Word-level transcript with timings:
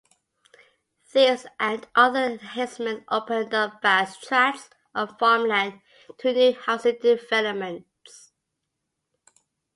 These 1.13 1.45
and 1.59 1.87
other 1.93 2.23
enhancements 2.23 3.05
opened 3.09 3.53
up 3.53 3.83
vast 3.83 4.23
tracts 4.23 4.71
of 4.95 5.15
farmland 5.19 5.81
to 6.17 6.33
new 6.33 6.53
housing 6.53 6.97
developments. 6.99 8.31